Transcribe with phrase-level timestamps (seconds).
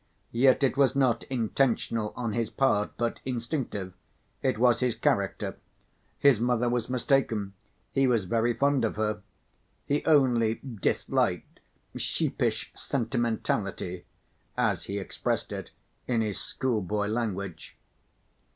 [0.31, 5.57] Yet it was not intentional on his part but instinctive—it was his character.
[6.17, 7.53] His mother was mistaken;
[7.91, 9.21] he was very fond of her.
[9.85, 11.59] He only disliked
[11.95, 14.05] "sheepish sentimentality,"
[14.57, 15.69] as he expressed it
[16.07, 17.77] in his schoolboy language.